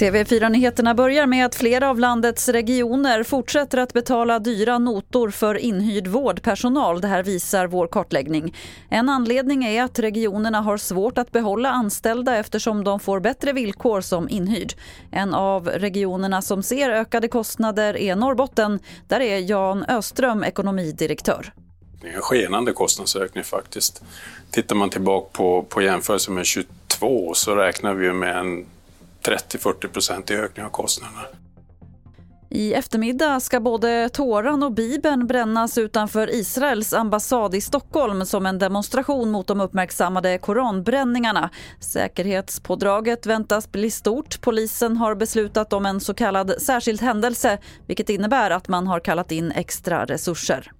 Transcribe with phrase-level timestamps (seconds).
[0.00, 6.06] TV4-nyheterna börjar med att flera av landets regioner fortsätter att betala dyra notor för inhyrd
[6.06, 7.00] vårdpersonal.
[7.00, 8.56] Det här visar vår kartläggning.
[8.88, 14.00] En anledning är att regionerna har svårt att behålla anställda eftersom de får bättre villkor
[14.00, 14.72] som inhyrd.
[15.10, 18.78] En av regionerna som ser ökade kostnader är Norrbotten.
[19.08, 21.52] Där är Jan Öström ekonomidirektör.
[22.00, 24.02] Det en skenande kostnadsökning faktiskt.
[24.50, 28.66] Tittar man tillbaka på, på jämförelse med 22 så räknar vi med en
[29.22, 31.22] 30-40 procent i ökning av kostnaderna.
[32.52, 38.58] I eftermiddag ska både Toran och Bibeln brännas utanför Israels ambassad i Stockholm som en
[38.58, 41.50] demonstration mot de uppmärksammade koranbränningarna.
[41.80, 44.40] Säkerhetspådraget väntas bli stort.
[44.40, 49.32] Polisen har beslutat om en så kallad särskild händelse vilket innebär att man har kallat
[49.32, 50.72] in extra resurser.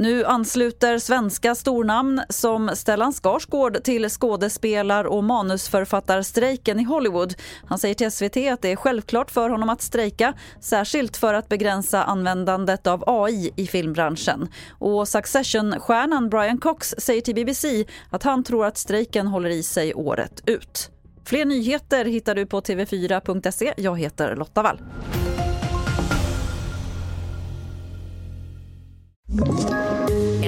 [0.00, 7.34] Nu ansluter svenska stornamn som Stellan Skarsgård till skådespelar och manusförfattarstrejken i Hollywood.
[7.66, 11.48] Han säger till SVT att det är självklart för honom att strejka särskilt för att
[11.48, 14.48] begränsa användandet av AI i filmbranschen.
[14.78, 19.94] Och Succession-stjärnan Brian Cox säger till BBC att han tror att strejken håller i sig
[19.94, 20.90] året ut.
[21.24, 23.74] Fler nyheter hittar du på tv4.se.
[23.76, 24.80] Jag heter Lotta Wall.